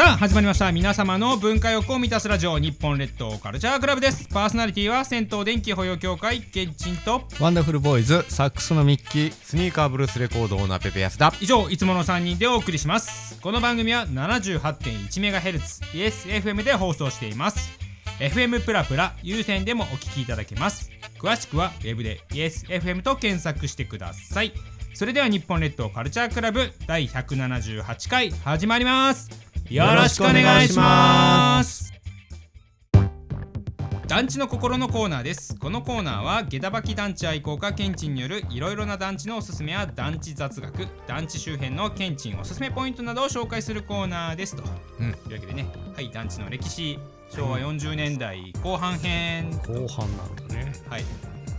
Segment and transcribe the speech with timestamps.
[0.00, 0.72] さあ始まりました。
[0.72, 4.26] 皆様の文化欲を満たすラジオ日本列島カルチャークラブです。
[4.28, 7.24] パーソナリティは銭湯電気保養協会ケンチンと。
[7.38, 11.34] ワンダフルボーイズサックスのミッキースニーカーブルースレコードオーナーペペヤスだ。
[11.42, 13.38] 以上いつもの3人でお送りします。
[13.42, 17.70] この番組は 78.1MHz ESFM で放送しています。
[18.20, 20.90] FM プラプラ有線でもお聞きいただけます。
[21.18, 24.54] 詳しくはウェブで ESFM と検索してください。
[24.94, 29.30] それでは日本列島カルチャークラブ第178回始まります
[29.70, 31.92] よろしくお願いします。
[34.08, 35.56] 団地の心のコーナーです。
[35.60, 44.64] このコーナーは下駄履き団地愛好家ケンチンによるいろいろな団地のおすすめや団地雑学団地周辺のケンチンおすすめポイントなどを紹介するコーナーですと、
[44.98, 45.12] うん。
[45.12, 49.52] というわけでねはい団地の歴史昭和40年代後半編。
[49.68, 50.72] 後半なんだね。
[50.88, 51.04] はい。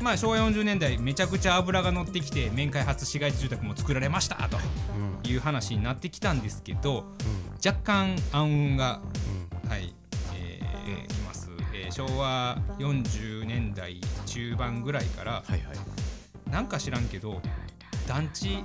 [0.01, 4.57] まあ昭和40年代めちゃくちゃ油が乗ってきて面開発市街地住宅も作られましたと
[5.29, 7.05] いう話になってきたんですけど
[7.63, 9.01] 若干暗雲が
[9.69, 9.93] はい、
[10.35, 15.61] えーきます、えー昭和40年代中盤ぐらいからはいはい。
[16.49, 17.41] なんか知らんけど
[18.07, 18.63] 団地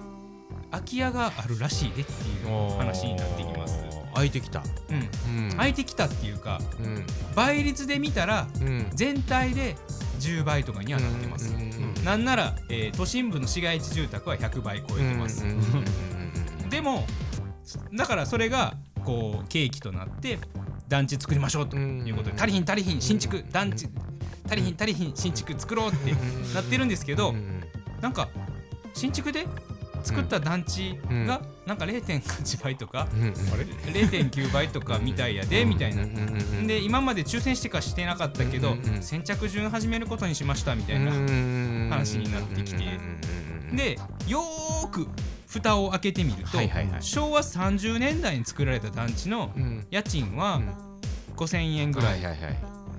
[0.70, 3.84] 空き家があるらしいでっていう話になってきます。
[4.14, 4.62] 開いてきた。
[4.88, 4.92] う
[5.34, 5.50] ん、うん。
[5.50, 7.06] 空いてきたっていうかうん。
[7.34, 8.86] 倍率で見たらうん。
[8.94, 9.76] 全体で
[10.20, 11.52] 10倍とかにはなってます。
[11.52, 15.44] うんうんうんなんなら、えー都心部の市街地住宅は100倍超えてます。
[15.44, 15.62] うんうんうん
[16.62, 16.70] うん。
[16.70, 17.04] でも
[17.94, 18.74] だからそれが
[19.06, 20.38] こう契機となって
[20.88, 23.88] 団地作りましょうということで足りひん足りひん新築団地
[24.48, 26.12] 足りひん足りひん新築作ろうって
[26.54, 27.62] なってるんですけどうん。
[28.00, 28.28] なんか
[28.94, 29.46] 新築で
[30.02, 31.26] 作った団地うん。
[31.26, 33.22] がなんか0.8倍とかうん。
[33.22, 36.04] うん0.9倍とかみたいやでみたいな。
[36.66, 41.10] で今まで抽選してかしてなかったけど先着順始めることにしましたみたいな
[41.90, 42.84] 話になってきて
[43.72, 45.08] でよーく
[45.60, 47.02] 蓋を開けてみると、はいはいはい。
[47.02, 50.68] 昭和30年代に作られた団地のうん家賃はうん。
[51.36, 52.32] 5000円ぐらいな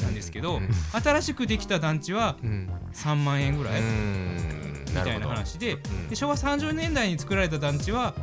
[0.09, 0.69] んですけど、うん
[1.03, 2.69] 新しくできた団地はうん。
[2.93, 4.85] 3万円ぐらいうん。
[4.87, 6.09] みたいな話でん。
[6.09, 8.13] で昭和30年代に作られた団地は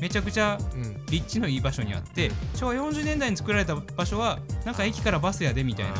[0.00, 1.06] めちゃくちゃうん。
[1.06, 5.92] 立地のいい場所にあって昭和40年代に作られた場所はなんか駅からバスやでみたいな、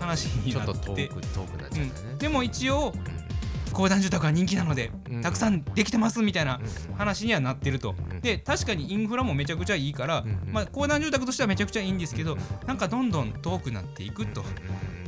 [0.00, 2.10] 話になってちょっと遠く遠くなっちゃったね。
[2.12, 2.18] うん。
[2.18, 2.92] でも一応
[3.72, 5.22] 公団住宅は人気なのでうん。
[5.22, 6.60] たくさんできてますみたいな
[6.90, 6.94] うん。
[6.94, 7.94] 話にはなってると。
[8.10, 8.20] うん。
[8.20, 14.44] で確かにインフラもめちゃくちゃいいから、うんまあ、公団住宅としてはめちゃくちゃいいんですけど、なんかどんどん遠くなっていくと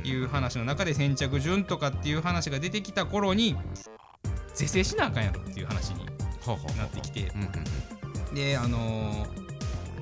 [0.05, 3.57] いう話の中で先着順とかっていう話が出てきた頃に
[4.55, 7.31] 是正しなあかんやろっていう話になってきて。
[8.35, 9.44] であのー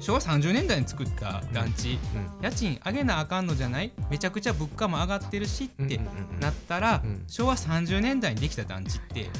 [0.02, 2.44] 昭和30年代に作った団地、うん。
[2.44, 3.92] 家賃上げなあかんのじゃない？
[4.10, 6.00] めちゃくちゃ物価も上がってるしって
[6.40, 7.24] なったら、うん。
[7.28, 9.30] 昭和30年代にできた団地って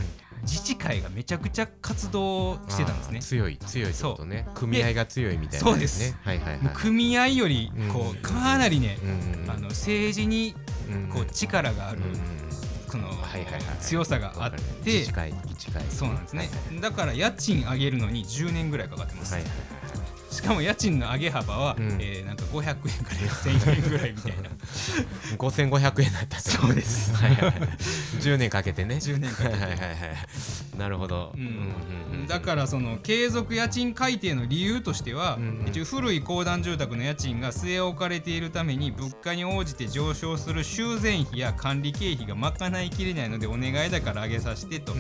[0.43, 3.21] 自治会がめちゃくちゃ活動してたんですね。
[3.21, 4.47] 強い強いことね。
[4.55, 6.13] 組合が強いみたいなそうです。
[6.13, 6.75] ねはいはいはい。
[6.75, 8.99] 組合よりこうかなりね、
[9.49, 10.55] あの政治に
[11.13, 12.01] こう力がある、
[12.89, 16.51] このはいはいはい強さがあって自治会自治会そうなんですね。
[16.73, 19.51] はいだから家賃上げるのに10年ぐらいかかってます、はいはい
[20.33, 21.99] しかも家賃の上げ幅は、うん。
[22.01, 24.49] えーなんか500円から1000円ぐらいみたいな。
[25.39, 26.41] 5500円だった。
[26.41, 27.15] そうです。
[27.15, 27.53] はいはいはい。
[28.21, 28.97] 10年かけてね。
[28.97, 29.55] 10年かけて。
[29.55, 30.79] はいはいはいはい。
[30.79, 31.33] なるほど。
[31.35, 32.27] うん。
[32.27, 44.95] だからその継続家賃改定の理由としては、うん一応古い公団住宅の家賃が据え置かれているために物価に応じて上昇する修繕費や管理経費が賄いきれないのでお願いだから上げさせてと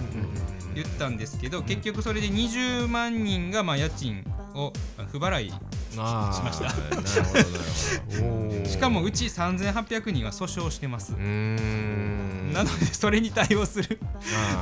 [0.74, 4.24] 言ったんですけど、結局それで20万人がまあ家賃
[4.54, 4.72] を
[5.10, 5.56] 不払いし
[5.96, 6.68] ました。
[8.68, 11.10] しかもうち3800人は訴訟してます。
[11.12, 13.98] なのでそれに対応する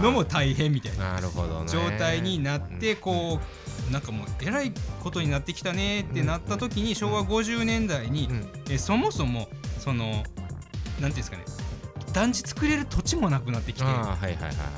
[0.03, 1.15] のも大変みたいな。
[1.15, 1.69] なるほどね。
[1.69, 3.41] 状態になってこ
[3.89, 8.49] うなんかもうえらいことになってきたねってなった時に昭和50年代にうん。
[8.69, 10.25] えそもそもそのなんてい
[11.05, 11.45] うんですかね
[12.20, 13.84] 団地作れる土地もなくなってきて。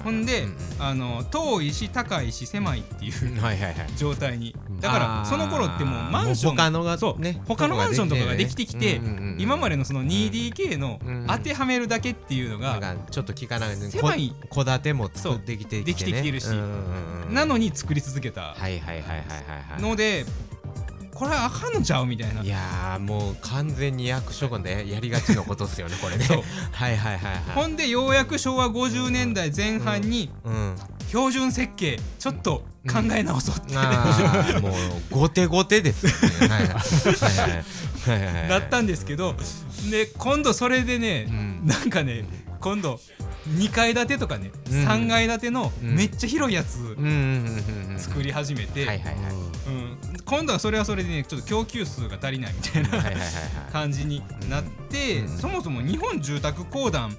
[0.05, 3.33] ほんで、うんあの遠いし高いし狭いっていう。
[3.33, 3.59] う んはい
[3.97, 4.55] 状態に。
[4.81, 11.27] だからその頃ってもうマンション他のがそう、ね他のマンションとかができてきて、うんうんうん今までのその 2DK のうん。
[11.27, 13.91] 当てはめるだけっていうのが、ちょっと聞かないね。
[13.91, 14.35] 狭い。
[14.51, 16.47] こ戸建ても作ってきてそうできてきてるし。
[16.49, 17.35] うんうんうん。
[17.35, 18.55] なのに作り続けた。
[18.55, 19.19] はいはいはいはいはい
[19.73, 19.83] はい。
[19.83, 20.27] ので
[21.23, 22.43] これはあかんのちゃうみたいな。
[22.43, 26.25] いやーもう完全に役所がねやりがちのことっすよねこれね。
[26.25, 26.43] そう。
[26.73, 27.43] はいはいはいはい。
[27.55, 30.75] ほんでようやく昭和50年代前半にうん
[31.07, 34.73] 標準設計ちょっと考え直そうって、あーもう
[35.13, 36.49] 後手後手ですよね。
[36.49, 36.81] はいはいはい
[38.11, 38.49] はいはいはい。
[38.49, 39.37] なったんですけど
[39.93, 41.67] で今度それでね、うん。
[41.67, 42.25] なんかね
[42.59, 42.99] 今度
[43.49, 44.85] 2階建てとかね、うん。
[44.89, 47.99] 3階建てのうんめっちゃ広いやつうんうんうんうんうん。
[48.01, 49.33] 作り始めて、はいはいはい。
[49.33, 49.42] うん
[50.25, 53.11] 今度はそれはそれでねちょっと供給数が足りないみたいな
[53.73, 55.29] 感じになって、うん。
[55.29, 57.17] そもそも日本住宅公団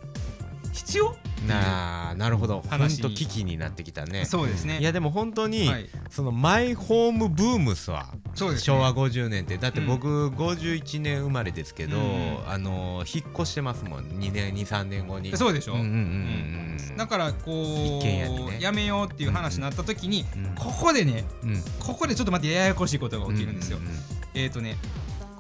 [0.74, 1.16] 必要？
[1.48, 2.62] なあなるほど。
[2.70, 4.26] 本当危機になってきたね。
[4.26, 4.80] そうですね。
[4.80, 5.90] いやでも本当に、はい。
[6.10, 8.66] そのマイホームブームスはそうですね。
[8.66, 12.50] 昭和50年ってだって僕51年生まれですけど、うん。
[12.50, 14.06] あの引っ越してますもん。
[14.06, 15.36] 2年23年後に。
[15.38, 18.58] そうでしょ、うんうんうんうんだからこ一軒家にね。
[18.60, 21.64] うやめようっていう話になった時に、うんここでねうん。
[21.80, 23.84] ここでちょっと待ってややこしいことが起きるんですよ、うう
[24.34, 24.78] えっ、ー、とね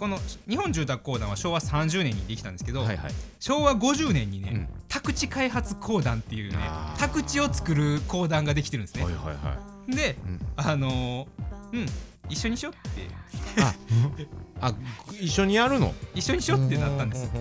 [0.03, 0.17] この
[0.49, 3.11] 日本住宅公団は昭和30年にできたんですけど、うんはいはい。
[3.39, 4.67] 昭和50年にね、うん。
[4.89, 6.57] 宅地開発公団っていうね
[6.97, 9.57] 宅地を作る公団ができてるんですね、はいはいは
[9.87, 10.39] でい、うん。
[10.57, 11.27] あのー
[11.71, 11.85] うん
[12.27, 13.07] 一緒にしようって。
[14.59, 14.73] あ
[15.21, 15.93] 一緒にやるの？
[16.13, 17.31] 一緒にしようってなったんです。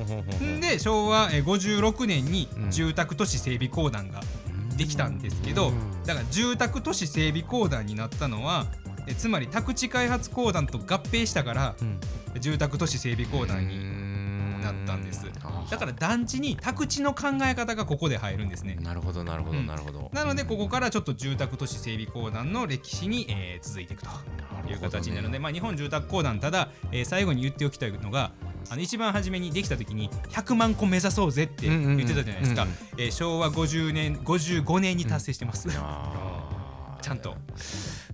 [0.44, 0.60] ん。
[0.60, 2.70] で昭和えー56年にうん。
[2.70, 4.20] 住宅都市整備公団が
[4.76, 5.72] できたんですけど、
[6.06, 8.66] だから住宅都市整備公団になったのは
[9.06, 12.00] えつまり宅地開発公団と合併したからうん。
[12.40, 15.26] 住宅都市整備公団にになったんです。
[15.70, 18.78] だから団地に宅地の考え方がここで入るんですね。
[18.80, 19.66] なるほどなるほどうん。
[19.66, 20.10] なるほど。
[20.14, 24.08] なのでここからちょっと住宅都市整備公団の歴史に、えー続いていくと
[24.70, 28.32] いう形になるので、まあ、日本住宅公団ただ、えー最後に言っておきたいのが
[28.70, 36.21] あの一番初めにできた時に100万個目指そうぜって言ってたじゃないですか、うんうんえー昭和50年55年に達成してます、あー
[37.02, 37.36] ちゃんと。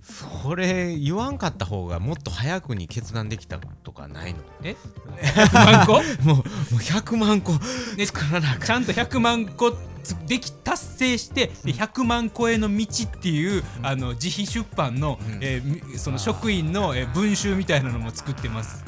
[0.03, 4.39] それ言わんかった方がもっと早くに決断できたとかないの？
[4.63, 4.75] え
[5.21, 5.93] ？100万個？
[6.25, 6.43] もうもう
[6.75, 7.53] 100万個
[7.95, 8.61] ね作らなあかん。
[8.65, 9.71] ちゃんと100万個
[10.03, 15.37] つでき達成してで100万個への道っていうあの自費出版の、うん。
[15.41, 18.83] えーみその職員の、えー文集みたいなのも作ってます。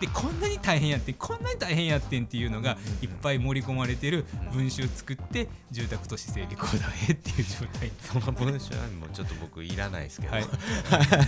[0.00, 7.90] でこんなに大変やってんこんなに大変やってんっていうのがいっぱい盛り込まれてる文集作って住宅都市整備公団へっていう状態。
[8.00, 10.44] その文章はもうちょっと僕いらないですけど、はい。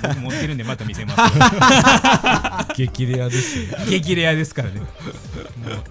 [0.03, 2.75] 僕 持ってるんでまた見せます。
[2.77, 3.79] 激レアですよ。
[3.89, 4.81] 激レアですからね。
[4.81, 4.89] もう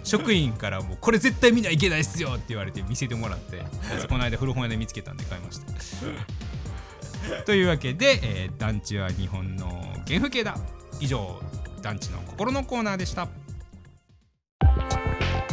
[0.04, 3.62] 職員からもうこれ絶対見ないけないっすよって言われて見せてもらって
[4.08, 5.66] この間古本屋で見つけたんで買いました。
[7.46, 9.68] というわけで、えー団地は日本の
[10.08, 10.58] 原風景だ。
[11.00, 11.42] 以上
[11.82, 13.28] 団地の心のコーナーでした。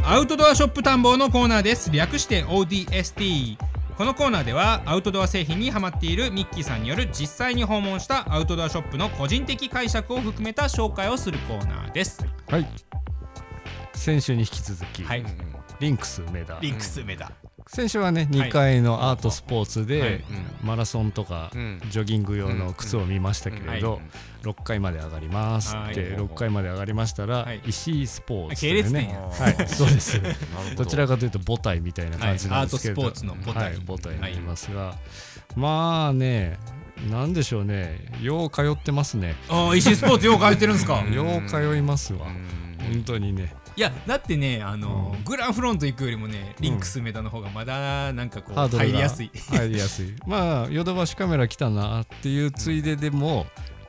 [0.05, 1.91] アウトドアショップ探訪のコーナーです。
[1.91, 3.57] 略して ODST
[3.97, 12.23] このコーナーではアウトドア製品にハマっているミッキーさんによる実際に訪問したアウトドアショップの個人的解釈を含めた紹介をするコーナーです。
[12.47, 12.69] はい。
[13.95, 15.25] 先週に引き続き、はい。
[15.81, 16.59] リンクス梅田。
[16.61, 17.33] リンクス梅田
[17.69, 18.49] 先週はねはい。
[18.49, 20.25] 2階のアートスポーツで、はい。
[20.63, 21.81] マラソンとか、うん。
[21.91, 24.01] ジョギング用の靴を見ましたけれど、
[24.45, 24.51] うん。
[24.51, 25.95] 6階まで上がりますって、はい。
[26.17, 27.61] 6階まで上がりましたら、はい。
[27.67, 30.21] 石井スポーツ系列店やはいそうです。
[30.77, 30.87] ど。
[30.87, 33.11] ちらかというと母体みたいな感じなんですけれど、はい。
[33.11, 33.65] アートスポーツの母体。
[33.65, 34.95] はい、母体になりますが、
[35.57, 36.59] まあね
[37.11, 37.99] なんでしょうね。
[38.23, 39.35] よう通ってますね。
[39.49, 41.03] ああ石井スポーツよう書いてるんですか。
[41.05, 42.27] う んよう通いますわ。
[42.29, 42.95] うん。
[42.95, 45.25] 本当にねいやだってねあのーうん。
[45.25, 49.31] グランフロント行くよりもねリンクス梅田の方がまだなんかこうハードルが入りやすい。
[49.53, 50.15] 入りやすい。
[50.27, 53.47] まあヨドバシカメラ来たなっていうついででも、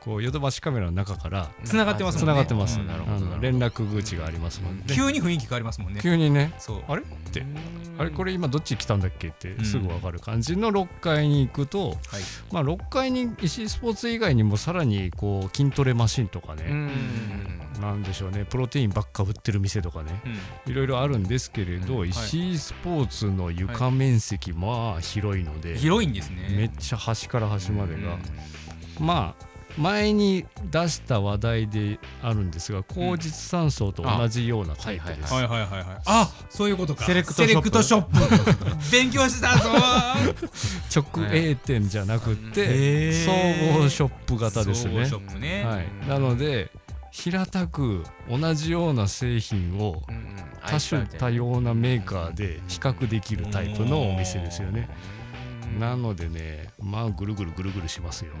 [0.08, 2.32] こうヨドバシカメラの中から繋がってますつもんね。
[2.32, 6.00] ながってます、うんなるほどあの連絡口がありますもんね、急に雰囲気変わりますもんね。
[6.02, 6.54] 急にね。
[6.58, 6.82] そう。
[6.88, 7.02] あれ？
[7.02, 7.44] って。
[7.98, 8.10] あれ？
[8.10, 9.62] これ今どっち来たんだっけってん。
[9.66, 11.98] すぐ分かる感じの6階に行くと、はい。
[12.50, 16.90] まあ、6階に石井スポーツ以外にもさらにこう筋トレマシンとかうね、ん。
[17.82, 18.46] なんでしょうね。
[18.46, 20.22] プロテインばっか売ってる店とかね。
[20.66, 20.72] うん。
[20.72, 22.08] いろいろあるんですけれど、うん。
[22.08, 28.14] 石井スポーツの床面積、まあ広いので、広いんですめっねちゃ端から端までが、
[29.00, 29.06] うん。
[29.06, 29.47] まあ
[29.78, 35.84] 前に出した話題であるんですが口実山荘と同じようなタイプです、はいはいはいはい。
[36.04, 37.04] あそういうことか。
[37.04, 37.46] セレクト
[37.82, 38.90] ショップ。
[38.92, 39.70] 勉強したぞ。
[40.94, 43.30] 直営店じゃなくて、総
[43.80, 45.06] 合ショップ型ですね。
[45.06, 45.64] 総合ショップね。
[45.64, 46.70] はい、なので
[47.10, 50.02] 平たく同じような製品を
[50.66, 54.88] 多種多様なメーカーで比較できるタイプのお店ですよね
[55.78, 58.32] なのでねまあぐるぐるぐるぐるしますよ。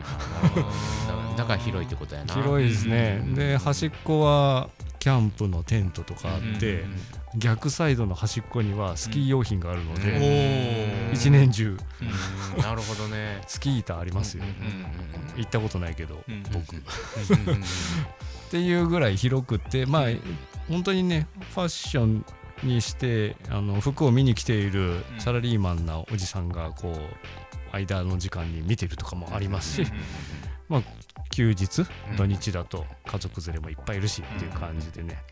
[1.36, 2.34] だから広いってことやな。
[2.34, 3.20] 広いですね。
[3.22, 3.34] うん。
[3.34, 4.68] で端っこは
[4.98, 6.96] キャンプのテントとかあってうん
[7.36, 11.14] 逆サイドの端っこにはスキー用品があるのおでー。
[11.14, 11.76] 一年中
[12.56, 12.62] うん。
[12.62, 13.40] なるほどね。
[13.46, 14.44] スキー板ありますよ。
[14.44, 14.86] うん
[15.36, 16.76] 行ったことないけどうん僕。
[16.76, 20.08] っていうぐらい広くってまあ
[20.68, 22.24] 本当にねファッション
[22.62, 25.20] にしてあの服を見に来ているうん。
[25.20, 29.90] サラリーマンなおじさんがこう間の時間に見てるとかもありますし
[31.30, 32.16] 休日うん。
[32.16, 35.22] 土日だと家族連れもいっぱいいるしっていう感じでね。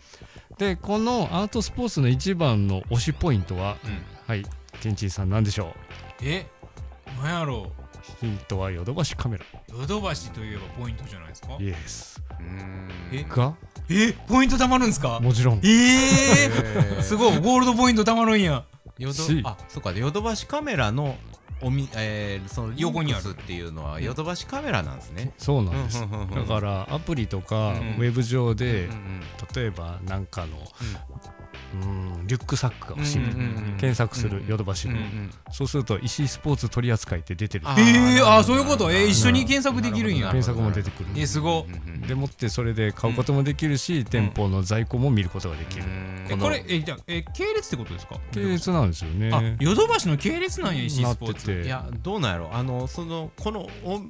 [0.58, 4.02] でこのアートスポーツの一番の推しポイントはうん。
[4.26, 4.44] はい。
[4.80, 5.74] ケンチーさん何でしょ
[6.22, 6.46] え？
[7.22, 7.82] なんやろう
[8.20, 9.44] ヒントはヨドバシカメラ。
[9.68, 11.56] ヨドバシといえばポイントじゃないですか？
[11.60, 12.90] イエスうーん。
[13.12, 13.54] えが？
[13.90, 15.20] えポイント貯まるんですか？
[15.20, 15.58] もちろん。
[15.58, 15.70] ええ
[16.46, 17.02] えー！
[17.02, 18.64] すごいゴールドポイント貯まるんや。
[18.98, 21.16] ヨドしあそうかヨドバシカメラの
[21.62, 23.30] おみ、えー、その横にある。
[23.30, 25.32] っていうのはヨドバシカメラなんですね。
[25.38, 26.00] そうなんです。
[26.00, 26.06] だ
[26.44, 27.80] からアプリとかウうん。
[27.98, 28.88] ェブ上で
[29.54, 30.56] 例えばなんかの
[31.74, 31.76] う
[32.22, 33.18] んリュックサックが欲しい。
[33.78, 34.96] 検索するヨドバシの。
[35.52, 37.68] そうすると石井スポーツ取扱いって出てる。
[37.68, 38.32] あええなるほど。
[38.34, 38.90] あそういうこと？
[38.90, 40.28] えー一緒に検索できるんや。
[40.28, 41.08] 検索も出てくる。
[41.16, 41.66] えすご
[42.06, 45.84] でもってそれで買うこともできるし店舗の在庫も見ることができる。
[45.84, 46.26] うん。
[46.30, 48.18] えこれえじゃあえ系列ってことですか？
[48.32, 51.52] 系列なんですよあねヨドバシの系列なんや石井スポーツ。
[51.52, 52.50] いやどうなんやろ？
[52.52, 54.00] あのそのこのお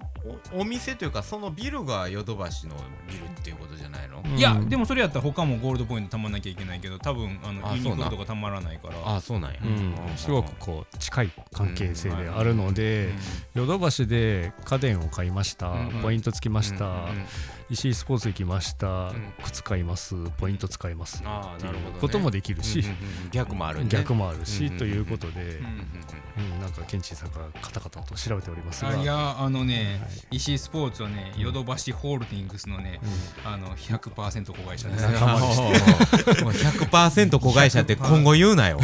[0.55, 2.75] おお店というかそのビルがヨドバシの
[3.11, 9.17] ビルっていうことじゃないの、うんいやでもそれやったら他もゴールドポイント貯まんなきゃいけないけど多分あのあユニクロとか貯まらないから。
[9.17, 9.95] あそうなんや、うん。
[10.17, 13.11] すごくこう近い関係性であるので
[13.55, 15.69] ヨドバシで家電を買いました。
[15.69, 15.91] うん。
[16.03, 16.87] ポイントつきました。
[16.87, 16.93] うん。
[16.93, 16.99] うん。
[16.99, 17.27] うん。
[17.69, 19.11] 石井スポーツ行きました。
[19.11, 19.35] ん。
[19.45, 20.15] 靴買います。
[20.39, 21.23] ポイント使います。
[21.25, 23.87] ああっていなるほど、ね、うこともできるしうんうんうん逆もあるね。
[23.89, 26.61] 逆もあるしうんということでうんうんうんうん。
[26.61, 28.91] なんかケンチンさんがカタカタと調べておりますが。
[28.91, 30.01] あいやあのね
[30.31, 33.01] 石井スポーツはねヨドバシホールディングスのね
[33.45, 35.13] あの100%子会社ですうん
[36.45, 38.79] もう100%子会社って今後言うなよ。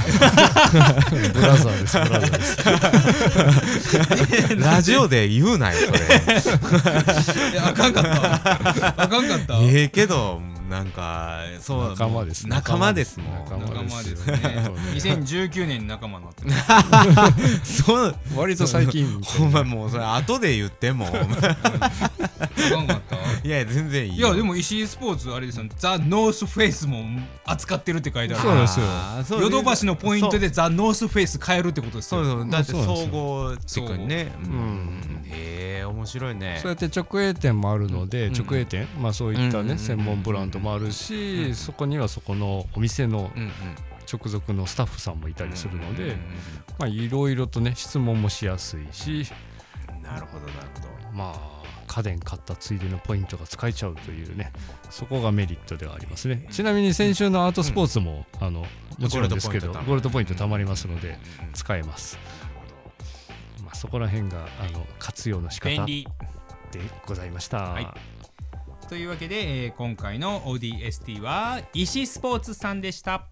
[1.32, 1.98] ブラザーです。
[1.98, 2.42] ブラザーで
[4.48, 4.56] す。
[4.56, 5.98] ラジオで言うなよそれ。
[7.52, 8.34] いやあかんかった
[9.02, 10.40] あかんかったええけど
[10.72, 13.44] なんかそう仲間です仲間ですもん。
[13.44, 14.36] 仲間ですね。
[14.38, 14.70] ね。
[14.94, 16.44] 2019年に仲間になって
[17.62, 18.16] そう。
[18.34, 21.06] 割と最近ほんまもうそれ後で言っても。
[23.44, 24.28] いや全然いいよ。
[24.28, 25.66] いやでも石井スポーツあれですよ。
[25.76, 27.04] ザ・ノースフェイスも
[27.44, 28.66] 扱ってるって書いてあるそうで
[29.24, 29.40] すよ。
[29.42, 32.24] ヨドバシのポイントでザ・ノースフェイス変えるってことですよ。
[32.24, 32.40] そう。
[32.42, 32.50] そう。
[32.50, 33.06] だって総よ。
[33.08, 34.32] 合チェックにね。
[34.42, 34.46] う。
[34.46, 34.54] うん。
[34.54, 36.58] んへえ面白いね。
[36.62, 38.34] そうやって直営店もあるので、うん。
[38.34, 43.50] 直営店、まあ、そういったうんね、専門ブランドもあるし、そこにはそこのお店のうんうん。
[44.12, 46.16] 直属のスタッフさんもいたりするので、
[46.88, 49.26] いろいろとね質問もしやすいし
[49.94, 51.12] うんなるほどなるほど。
[51.12, 54.52] まあ家電買ったついでのポイントが使えちゃうというね
[54.90, 56.46] そこがメリットではありますね。
[56.50, 58.66] ちなみに先週のアートスポーツも、あの
[58.98, 61.10] もちろんですけどゴールドポイント貯まりますのでう
[61.42, 62.18] んうん使えます、
[63.62, 66.04] まあ、そこら辺があの活用の仕方で
[67.06, 67.86] ございました、はい
[68.92, 73.26] というわけで、えー今回の ODST は石井スポーツさんでした。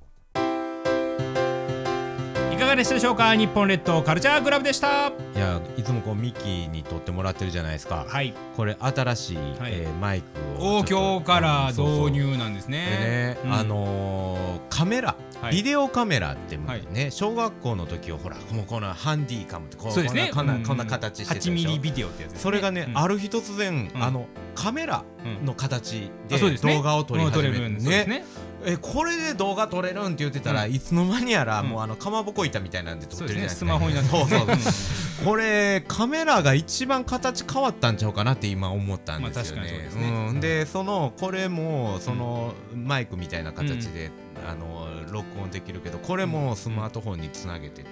[2.50, 3.36] いかがでしたでしょうか？
[3.36, 5.08] 日本列島カルチャークラブでした。
[5.08, 8.06] いやいつもこうミキに撮ってもらってるじゃないですか。
[8.08, 8.32] はい。
[8.56, 9.36] これ新しい
[9.66, 13.52] えーマイクをお今日から導入なんですでねね、うん。
[13.52, 15.56] あのーカメラ、はい。
[15.56, 16.86] ビデオカメラってはい。
[16.90, 20.30] ね、小学校の時はほらもうこのハンディカムってこうそうですね。
[20.32, 21.52] こんなこんな,、形してたでしょ。
[21.52, 22.38] 8ミリビデオってやつね。
[22.38, 22.98] それがね、うん。
[22.98, 24.02] ある日突然、うん。
[24.02, 25.46] あのカメラうん。
[25.46, 28.24] の形あで動画を撮り始めるんですね。
[28.62, 31.68] えこれで動画撮れるんって言ってたら、うんいつの間にやら、うん。
[31.68, 40.40] もうあのかまぼこ板みたいなんで撮ってるじゃないですすか、これカメラが一番形変わったんちゃうかなって今思ったんですよね。
[40.40, 44.10] でそのこれもそのマイクみたいな形で、
[44.46, 47.84] あの録音できるけどこれもスマートフォンにつなげてい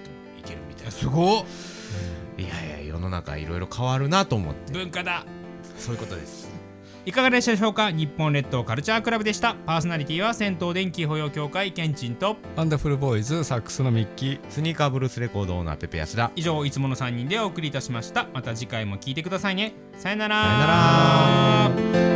[0.45, 0.91] けるみたいな。
[0.91, 1.45] すごっ。
[2.37, 4.73] いやいや世の中いろいろ変わるなと思って。
[4.73, 5.25] 文化だ
[5.79, 6.49] そういうことです。
[7.07, 7.91] いかがでしたでしょうか？
[7.91, 9.55] 日本列島カルチャークラブでした。
[9.67, 12.37] パーソナリティは銭湯電気保養協会ケンチンと。
[12.55, 14.41] ワンダフルボーイズサックスのミッキー。
[14.51, 16.31] スニーカーブルースレコードオーナーペペヤスだ。
[16.37, 18.27] 以上いつもの3人でお送りいたしました。
[18.35, 19.73] また次回も聞いてくださいね。
[19.97, 20.45] さよなら。
[20.45, 22.08] さよなら